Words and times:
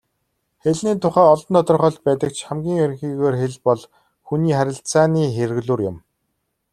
Хэлний 0.63 0.95
тухай 1.03 1.25
олон 1.33 1.53
тодорхойлолт 1.57 2.01
байдаг 2.07 2.31
ч 2.35 2.37
хамгийн 2.47 2.77
ерөнхийгөөр 2.85 3.35
хэл 3.41 3.55
бол 3.67 3.81
хүний 4.27 4.53
харилцааны 4.55 5.23
хэрэглүүр 5.35 5.81
юм. 5.89 5.97